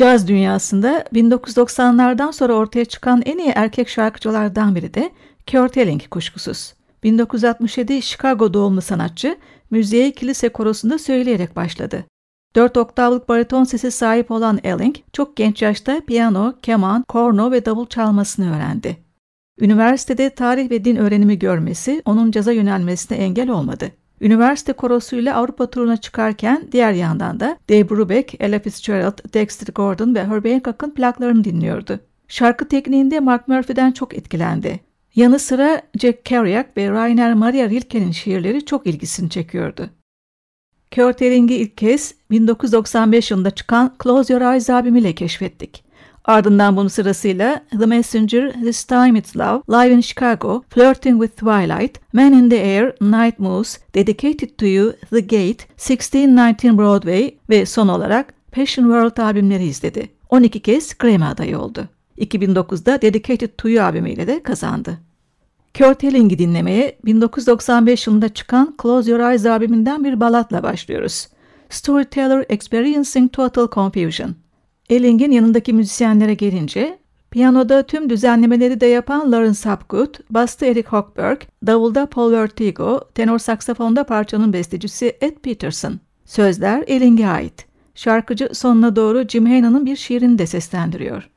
[0.00, 5.10] Caz dünyasında 1990'lardan sonra ortaya çıkan en iyi erkek şarkıcılardan biri de
[5.50, 6.74] Kurt Elling kuşkusuz.
[7.02, 9.36] 1967 Chicago doğumlu sanatçı
[9.70, 12.04] müziğe kilise korosunda söyleyerek başladı.
[12.54, 17.86] 4 oktavlık bariton sesi sahip olan Elling çok genç yaşta piyano, keman, korno ve davul
[17.86, 18.96] çalmasını öğrendi.
[19.60, 23.90] Üniversitede tarih ve din öğrenimi görmesi onun caza yönelmesine engel olmadı.
[24.20, 30.24] Üniversite korosuyla Avrupa turuna çıkarken diğer yandan da Dave Brubeck, Ella Fitzgerald, Dexter Gordon ve
[30.24, 32.00] Herbie Hancock'ın plaklarını dinliyordu.
[32.28, 34.80] Şarkı tekniğinde Mark Murphy'den çok etkilendi.
[35.14, 39.90] Yanı sıra Jack Kerouac ve Rainer Maria Rilke'nin şiirleri çok ilgisini çekiyordu.
[40.94, 45.89] Kurt Eling'i ilk kez 1995 yılında çıkan Close Your Eyes albümüyle keşfettik.
[46.24, 52.00] Ardından bunun sırasıyla The Messenger, This Time It's Love, Live in Chicago, Flirting with Twilight,
[52.12, 57.88] Man in the Air, Night Moves, Dedicated to You, The Gate, 1619 Broadway ve son
[57.88, 60.08] olarak Passion World albümleri izledi.
[60.28, 61.88] 12 kez Grammy adayı oldu.
[62.18, 64.98] 2009'da Dedicated to You albümüyle de kazandı.
[65.78, 71.28] Kurt Elling'i dinlemeye 1995 yılında çıkan Close Your Eyes albümünden bir balatla başlıyoruz.
[71.70, 74.34] Storyteller Experiencing Total Confusion.
[74.90, 76.98] Elling'in yanındaki müzisyenlere gelince,
[77.30, 84.04] piyanoda tüm düzenlemeleri de yapan Lawrence Hapgood, bastı Eric Hochberg, davulda Paul Vertigo, tenor saksafonda
[84.04, 86.00] parçanın bestecisi Ed Peterson.
[86.24, 87.66] Sözler Elling'e ait.
[87.94, 91.30] Şarkıcı sonuna doğru Jim Henna'nın bir şiirini de seslendiriyor.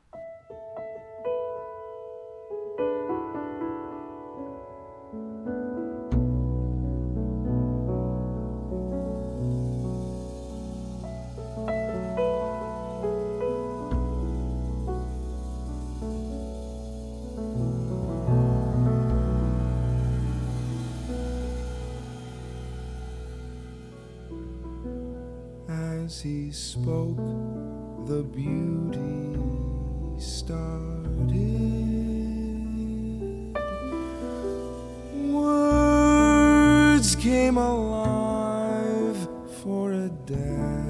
[37.44, 39.28] Came alive
[39.60, 40.83] for a dance.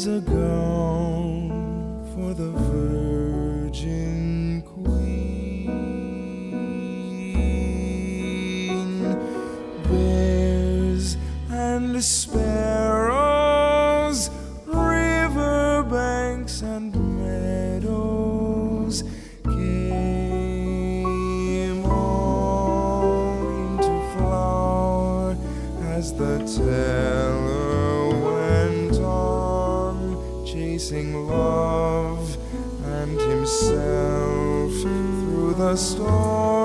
[0.00, 0.69] As a
[35.70, 36.59] the story.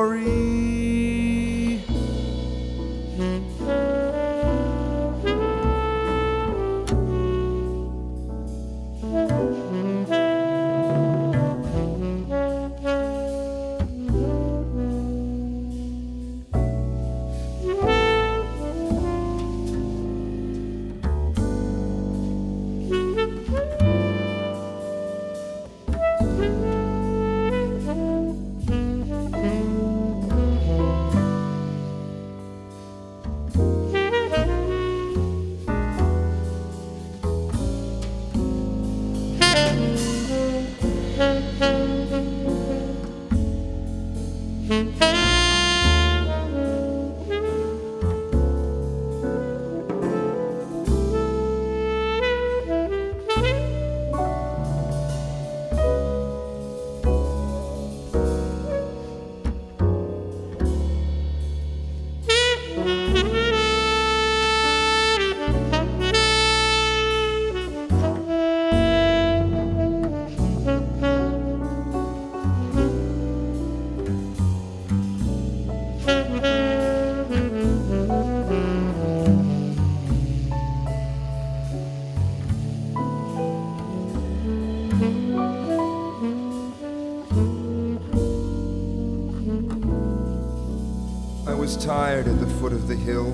[92.16, 93.26] Tired at the foot of the hill,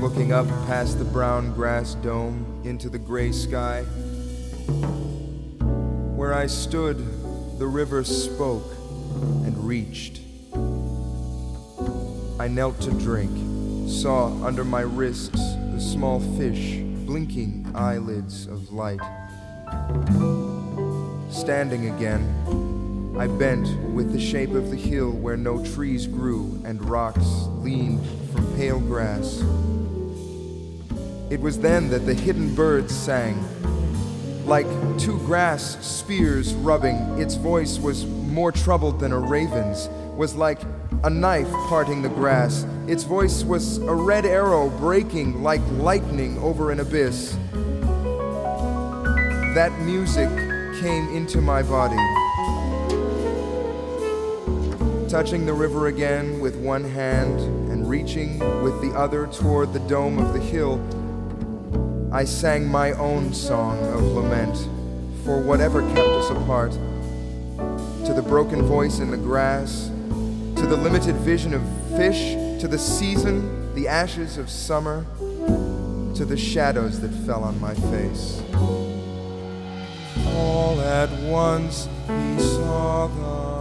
[0.00, 3.82] looking up past the brown grass dome into the gray sky.
[6.16, 6.96] Where I stood,
[7.58, 8.64] the river spoke
[9.44, 10.22] and reached.
[12.40, 19.00] I knelt to drink, saw under my wrists the small fish blinking eyelids of light.
[21.30, 22.83] Standing again,
[23.16, 28.04] I bent with the shape of the hill where no trees grew and rocks leaned
[28.32, 29.40] from pale grass.
[31.30, 33.42] It was then that the hidden birds sang.
[34.46, 34.66] Like
[34.98, 40.60] two grass spears rubbing, its voice was more troubled than a raven's, was like
[41.04, 42.66] a knife parting the grass.
[42.88, 47.36] Its voice was a red arrow breaking like lightning over an abyss.
[49.54, 50.28] That music
[50.80, 52.03] came into my body.
[55.14, 57.38] Touching the river again with one hand
[57.70, 60.82] and reaching with the other toward the dome of the hill,
[62.12, 64.56] I sang my own song of lament
[65.24, 66.72] for whatever kept us apart.
[68.06, 69.88] To the broken voice in the grass,
[70.56, 71.62] to the limited vision of
[71.96, 75.06] fish, to the season, the ashes of summer,
[76.16, 78.42] to the shadows that fell on my face.
[80.34, 83.53] All at once he saw the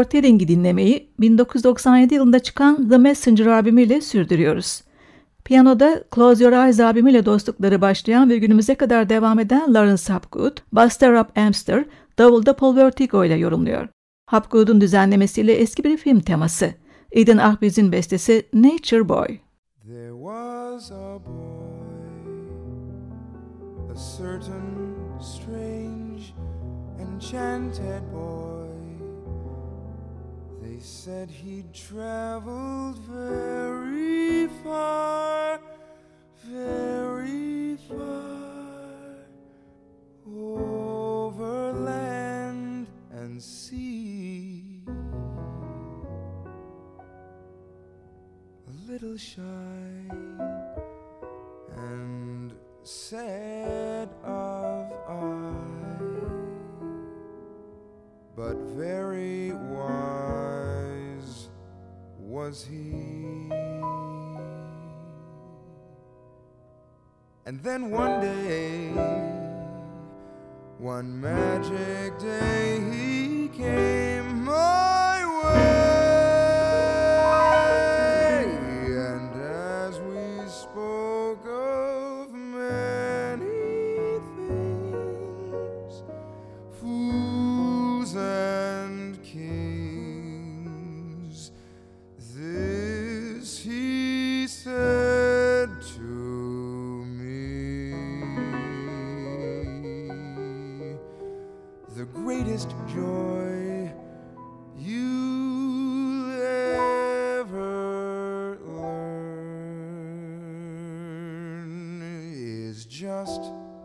[0.00, 4.82] Kurt Eling'i dinlemeyi 1997 yılında çıkan The Messenger albümüyle sürdürüyoruz.
[5.44, 11.20] Piyanoda Close Your Eyes albümüyle dostlukları başlayan ve günümüze kadar devam eden Lawrence Hapgood, Buster
[11.20, 11.84] Up Amster,
[12.18, 13.88] davulda Paul Vertigo ile yorumluyor.
[14.26, 16.74] Hapgood'un düzenlemesiyle eski bir film teması.
[17.12, 19.38] Eden Ahbiz'in bestesi Nature Boy.
[19.86, 22.30] There was a boy,
[23.92, 26.22] a certain strange,
[27.00, 28.39] enchanted boy.
[30.80, 32.96] They said he'd traveled
[67.62, 68.88] Then one day,
[70.78, 72.59] one magic day,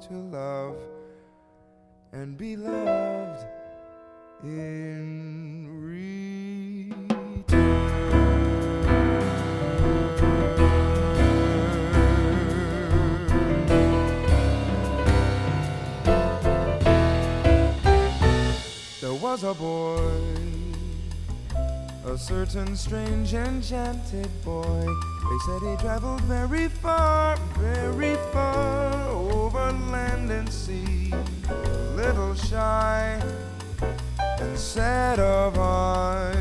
[0.07, 0.75] to love
[2.13, 3.45] and be loved
[4.43, 5.35] in
[19.35, 19.99] was a boy,
[22.05, 25.14] a certain strange enchanted boy.
[25.29, 31.11] They said he traveled very far, very far over land and sea.
[31.49, 33.19] A little shy
[34.39, 36.31] and sad of eye,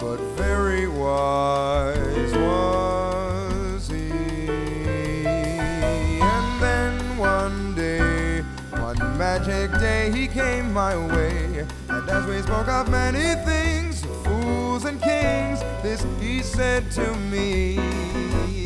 [0.00, 4.10] but very wise was he.
[6.20, 11.64] And then one day, one magic day, he came my way.
[11.88, 17.76] And as we spoke of many things, fools and kings, this he said to me,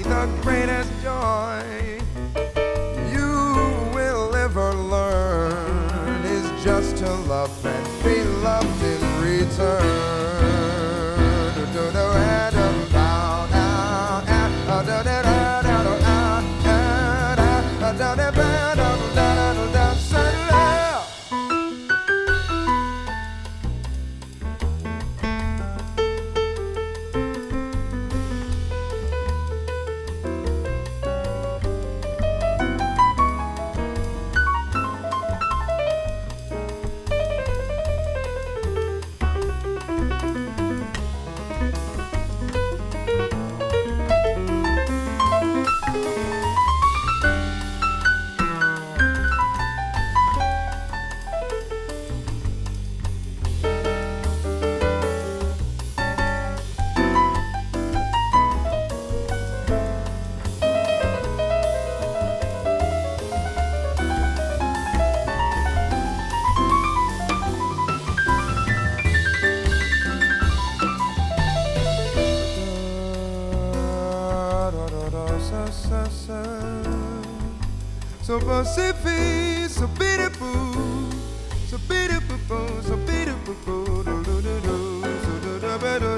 [0.03, 1.63] the greatest joy
[3.13, 10.02] you will ever learn is just to love and be loved in return.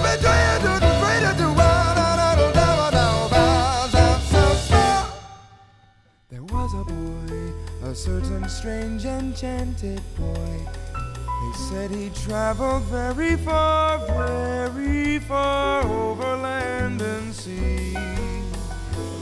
[6.30, 10.58] There was a boy a certain strange enchanted boy.
[10.94, 18.07] They said he traveled very far, very far over land and sea.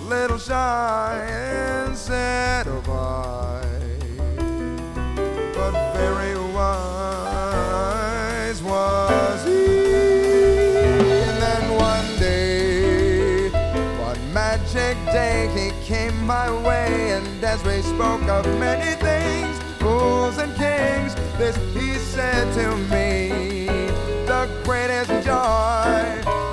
[0.08, 3.66] Little shy and sad of eye,
[5.56, 7.82] but very wise
[8.62, 9.66] was he.
[11.24, 13.50] And then one day,
[14.00, 20.38] one magic day, he came my way, and as we spoke of many things, fools
[20.38, 23.66] and kings, this he said to me,
[24.28, 26.45] the greatest joy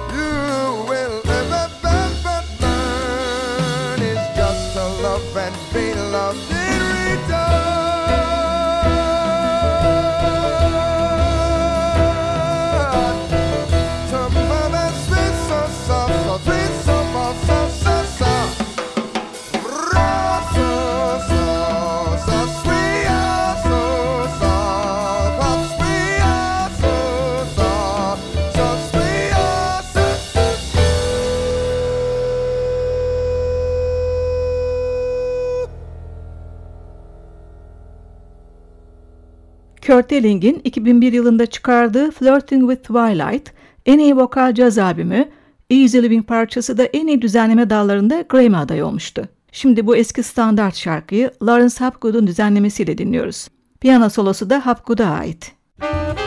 [39.92, 43.52] Kurt Elling'in 2001 yılında çıkardığı Flirting with Twilight,
[43.86, 45.28] en iyi vokal caz albümü,
[45.70, 49.28] Easy Living parçası da en iyi düzenleme dallarında Grammy adayı olmuştu.
[49.52, 53.48] Şimdi bu eski standart şarkıyı Lawrence Hapgood'un düzenlemesiyle dinliyoruz.
[53.80, 55.52] Piyano solosu da Hapgood'a ait.
[55.80, 56.21] living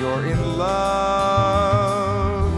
[0.00, 2.50] you're in love,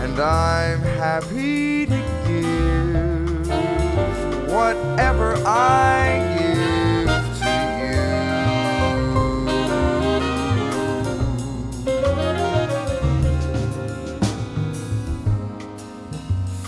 [0.00, 3.48] and I'm happy to give
[4.52, 7.08] whatever I give
[7.40, 8.04] to you.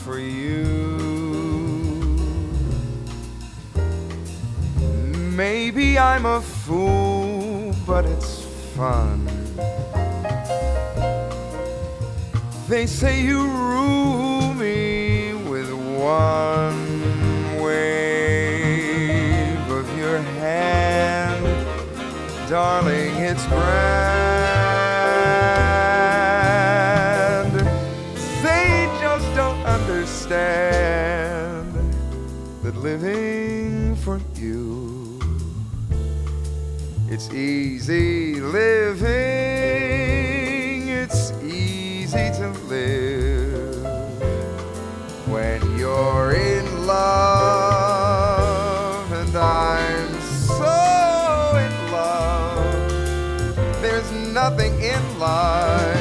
[0.02, 0.64] For you,
[5.36, 8.40] maybe I'm a fool, but it's
[8.74, 9.27] fun.
[12.68, 21.46] They say you rule me with one wave of your hand.
[22.46, 23.78] Darling, it's grand.
[28.42, 31.72] They just don't understand
[32.62, 35.18] that living for you,
[37.08, 38.97] it's easy living.
[54.38, 55.97] Nothing in life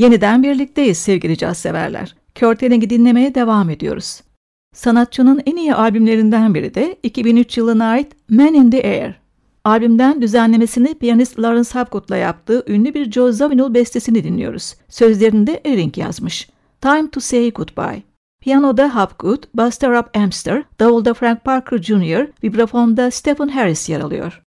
[0.00, 2.16] Yeniden birlikteyiz sevgili caz severler.
[2.34, 4.20] Körteling'i dinlemeye devam ediyoruz.
[4.74, 9.14] Sanatçının en iyi albümlerinden biri de 2003 yılına ait Man in the Air.
[9.64, 14.74] Albümden düzenlemesini piyanist Lawrence Hapgood'la yaptığı ünlü bir Joe Zawinul bestesini dinliyoruz.
[14.88, 16.48] Sözlerini de Ehring yazmış.
[16.80, 18.02] Time to Say Goodbye.
[18.42, 24.42] Piyanoda Hopgood, basta Rob Amster, davulda Frank Parker Jr., vibrafonda Stephen Harris yer alıyor.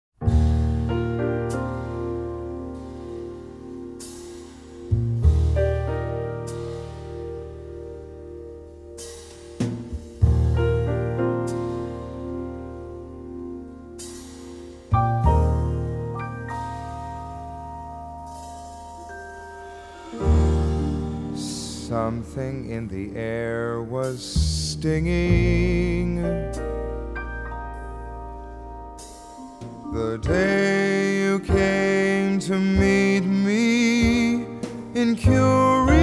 [21.88, 26.16] Something in the air was stinging.
[29.94, 34.44] The day you came to meet me
[34.92, 35.97] in Curie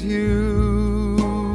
[0.00, 1.54] you.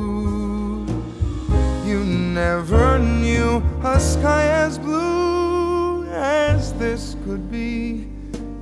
[1.86, 8.08] You never knew a sky as blue as this could be,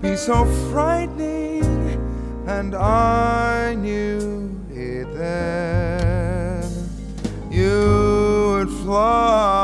[0.02, 1.66] be so frightening
[2.48, 6.64] and I knew it then.
[7.52, 9.57] You would fly,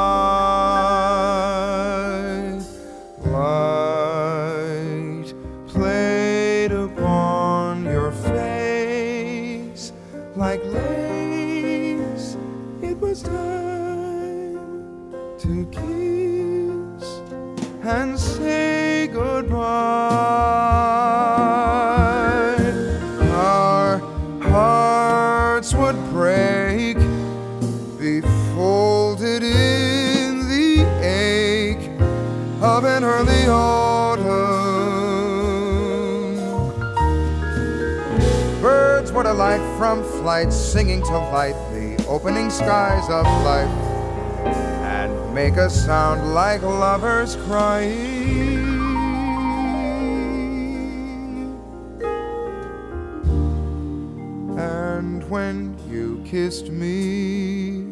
[39.83, 43.67] from flight, singing to light the opening skies of life
[44.95, 48.63] and make a sound like lovers crying.
[54.57, 57.91] And when you kissed me,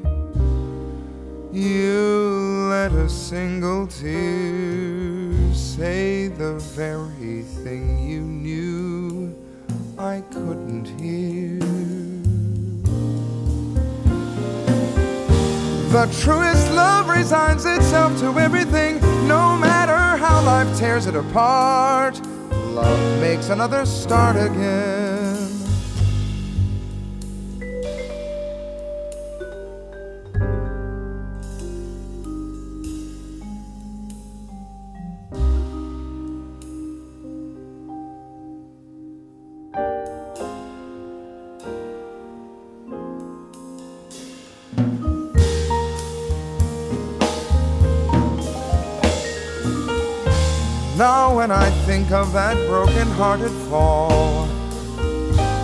[1.51, 9.35] you let a single tear say the very thing you knew
[9.97, 11.60] I couldn't hear.
[15.91, 22.17] The truest love resigns itself to everything, no matter how life tears it apart.
[22.71, 25.00] Love makes another start again.
[52.21, 54.47] Of that broken hearted fall,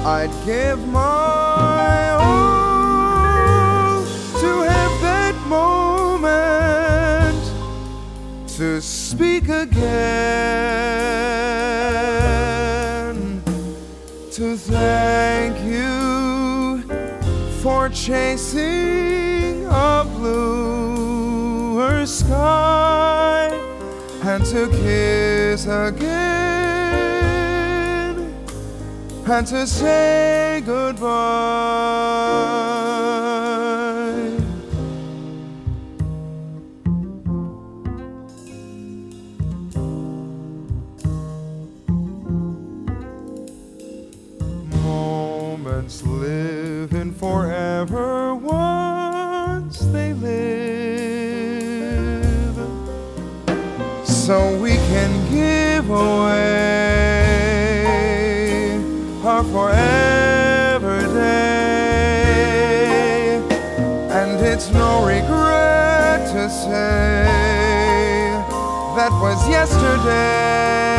[0.04, 4.04] I'd give my all
[4.42, 7.44] to have that moment
[8.58, 9.76] to speak again,
[14.32, 16.82] to thank you
[17.62, 23.47] for chasing a bluer sky
[24.38, 26.06] and to kiss again
[29.26, 32.67] and to say goodbye.
[56.00, 56.78] Away
[59.24, 62.58] our forever day.
[64.20, 67.26] And it's no regret to say
[68.98, 70.97] that was yesterday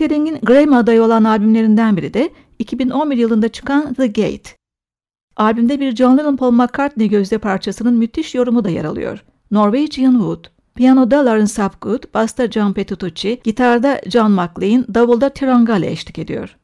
[0.00, 4.50] Körtering'in Grammy adayı olan albümlerinden biri de 2011 yılında çıkan The Gate.
[5.36, 9.24] Albümde bir John Lennon Paul McCartney gözde parçasının müthiş yorumu da yer alıyor.
[9.50, 10.44] Norwegian Wood.
[10.74, 16.56] Piyanoda Lawrence Hapgood, basta John Petrucci, gitarda John McLean, davulda Tirangale eşlik ediyor.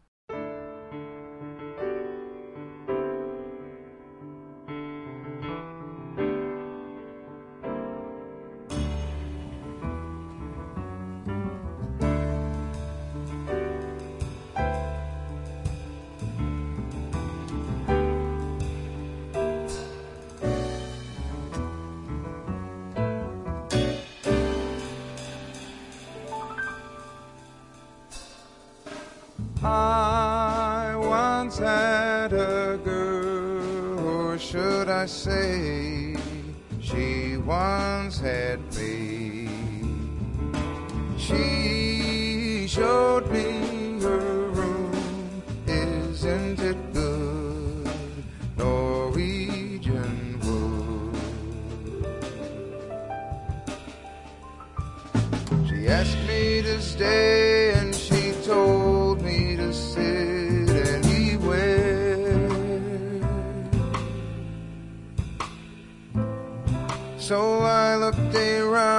[67.27, 68.96] So I looked around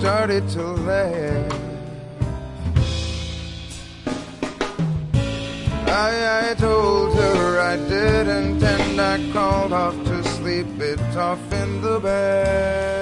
[0.00, 1.52] started to laugh.
[5.86, 11.82] I, I told her I didn't, and I called off to sleep it off in
[11.82, 12.99] the bed.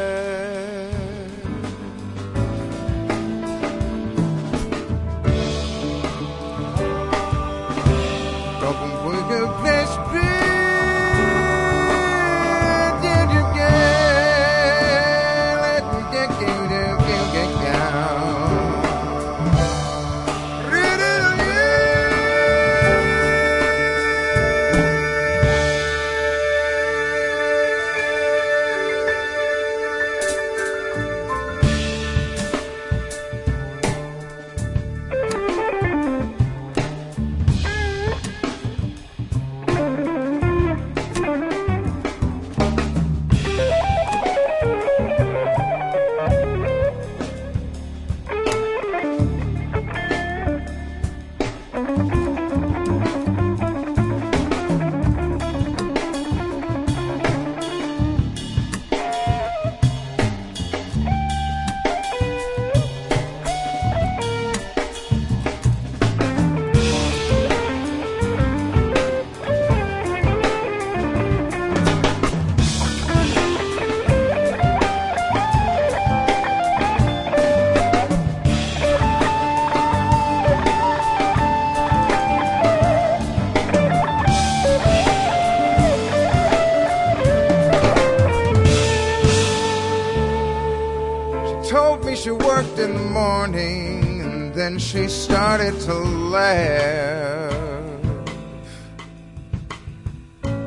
[94.78, 97.52] And she started to laugh.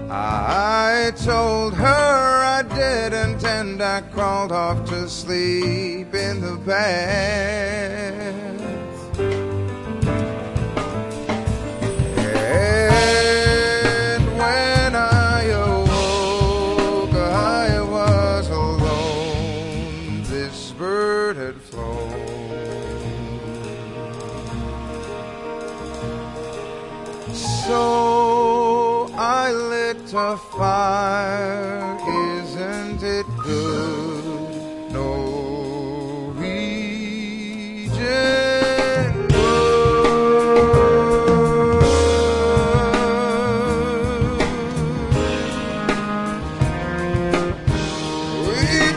[0.09, 8.10] I told her I didn't, and I crawled off to sleep in the bath.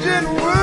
[0.05, 0.54] Norwegian wood.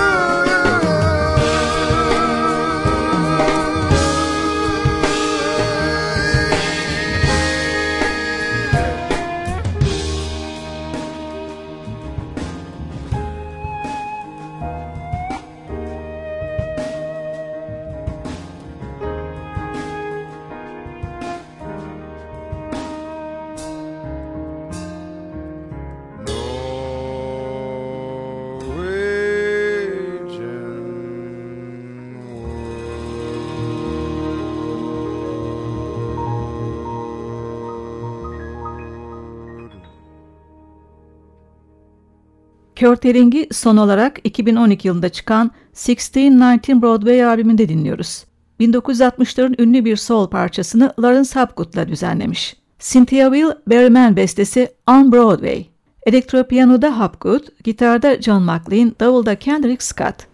[42.91, 45.51] Kurt Eling'i son olarak 2012 yılında çıkan
[45.87, 48.25] 1619 Broadway albümünde dinliyoruz.
[48.59, 52.55] 1960'ların ünlü bir soul parçasını Lawrence Hapgood'la düzenlemiş.
[52.79, 55.65] Cynthia Will Berryman bestesi On Broadway.
[56.05, 60.30] Elektropiyanoda Hapgood, gitarda John McLean, davulda Kendrick Scott.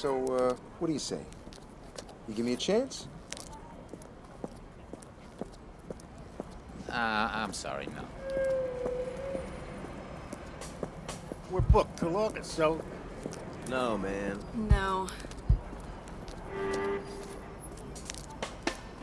[0.00, 1.20] So, uh, what do you say?
[2.26, 3.06] You give me a chance?
[6.88, 8.02] Uh, I'm sorry, no.
[11.50, 12.80] We're booked till August, so
[13.68, 14.38] No, man.
[14.70, 15.06] No.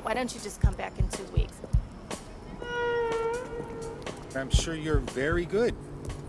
[0.01, 1.57] Why don't you just come back in two weeks?
[4.35, 5.75] I'm sure you're very good.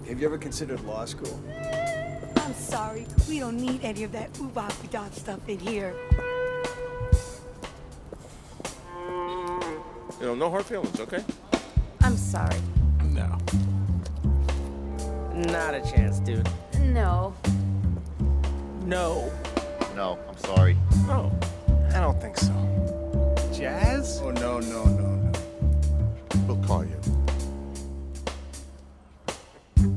[0.09, 1.43] Have you ever considered law school?
[2.49, 3.07] I'm sorry.
[3.29, 5.95] We don't need any of that oobop dop stuff in here.
[10.19, 11.23] You know, no hard feelings, okay?
[12.01, 12.57] I'm sorry.
[13.05, 13.37] No.
[15.35, 16.49] Not a chance, dude.
[16.81, 17.35] No.
[18.87, 19.31] No.
[19.95, 20.75] No, I'm sorry.
[21.07, 21.31] No.
[21.95, 22.55] I don't think so.
[23.53, 24.23] Jazz?
[24.25, 25.38] Oh, no, no, no, no.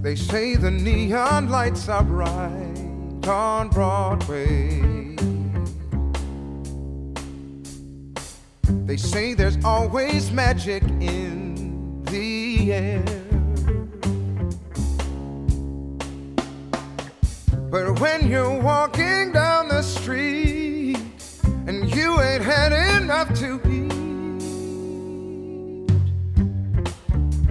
[0.02, 4.82] They say the neon lights are bright on Broadway.
[8.88, 13.04] They say there's always magic in the air.
[17.70, 20.98] But when you're walking down the street
[21.68, 23.92] and you ain't had enough to eat,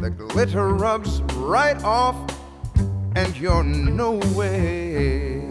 [0.01, 2.40] the glitter rubs right off
[3.21, 5.43] and you're nowhere.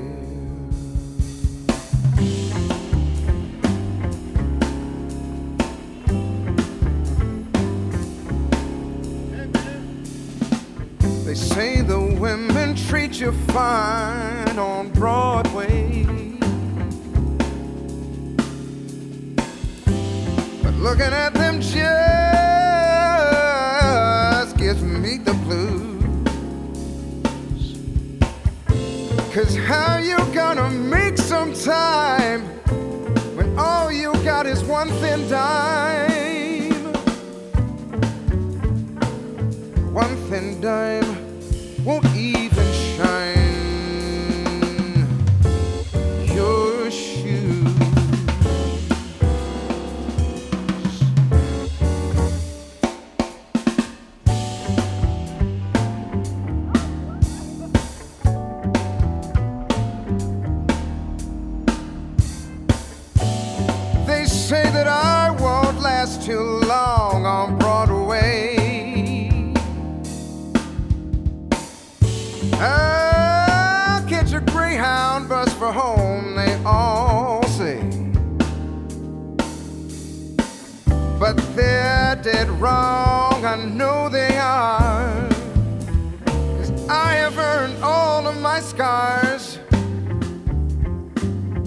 [11.25, 16.05] They say the women treat you fine on Broadway.
[20.63, 22.48] But looking at them just
[29.39, 32.41] Cause how you gonna make some time
[33.37, 36.73] when all you got is one thin dime?
[39.93, 41.08] One thin dime
[66.29, 68.55] too long on Broadway.
[72.53, 77.79] I'll catch a Greyhound bus for home, they all say.
[81.19, 85.29] But they're dead wrong, I know they are.
[86.27, 89.57] Cause I have earned all of my scars.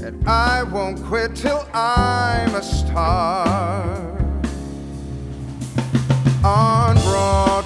[0.04, 4.01] And I won't quit till I'm a star
[6.52, 7.61] on Broadway.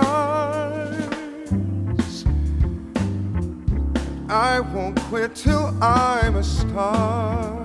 [0.00, 1.08] skies.
[4.28, 7.64] I won't quit till I'm a star.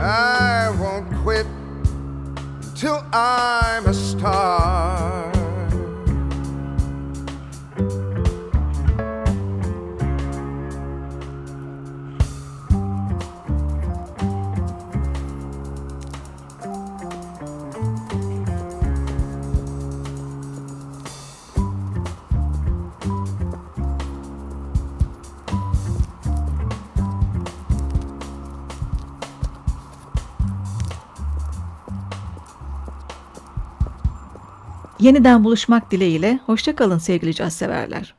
[0.00, 1.46] I won't quit
[2.74, 4.87] till I'm a star.
[35.08, 38.14] Yeniden buluşmak dileğiyle, hoşçakalın sevgili caz severler.